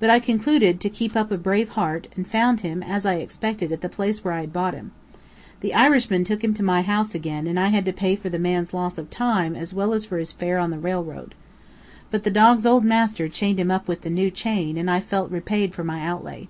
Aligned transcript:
But 0.00 0.10
I 0.10 0.18
concluded 0.18 0.80
to 0.80 0.90
keep 0.90 1.14
up 1.14 1.30
a 1.30 1.38
brave 1.38 1.68
heart, 1.78 2.08
and 2.16 2.26
found 2.26 2.62
him, 2.62 2.82
as 2.82 3.06
I 3.06 3.14
expected, 3.22 3.70
at 3.70 3.80
the 3.80 3.88
place 3.88 4.24
where 4.24 4.34
I 4.34 4.40
had 4.40 4.52
bought 4.52 4.74
him. 4.74 4.90
The 5.60 5.72
Irishman 5.72 6.24
took 6.24 6.42
him 6.42 6.52
to 6.54 6.64
my 6.64 6.82
house 6.82 7.14
again 7.14 7.46
and 7.46 7.60
I 7.60 7.68
had 7.68 7.84
to 7.84 7.92
pay 7.92 8.16
for 8.16 8.28
the 8.28 8.40
man's 8.40 8.74
loss 8.74 8.98
of 8.98 9.08
time 9.08 9.54
as 9.54 9.72
well 9.72 9.92
as 9.94 10.04
for 10.04 10.18
his 10.18 10.32
fare 10.32 10.58
on 10.58 10.70
the 10.70 10.80
railroad. 10.80 11.36
But 12.10 12.24
the 12.24 12.28
dog's 12.28 12.66
old 12.66 12.84
master 12.84 13.28
chained 13.28 13.60
him 13.60 13.70
up 13.70 13.86
with 13.86 14.00
the 14.00 14.10
new 14.10 14.32
chain 14.32 14.76
and 14.76 14.90
I 14.90 14.98
felt 14.98 15.30
repaid 15.30 15.74
for 15.74 15.84
my 15.84 16.04
outlay. 16.04 16.48